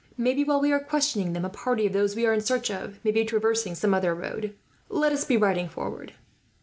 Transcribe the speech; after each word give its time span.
Maybe, 0.17 0.43
while 0.43 0.59
we 0.59 0.71
are 0.71 0.79
questioning 0.79 1.33
them, 1.33 1.45
a 1.45 1.49
party 1.49 1.85
of 1.85 1.93
those 1.93 2.15
we 2.15 2.25
are 2.25 2.33
in 2.33 2.41
search 2.41 2.71
of 2.71 2.97
may 3.05 3.11
be 3.11 3.23
traversing 3.23 3.75
some 3.75 3.93
other 3.93 4.15
road. 4.15 4.55
Let 4.89 5.11
us 5.11 5.25
be 5.25 5.37
riding 5.37 5.69
forward." 5.69 6.13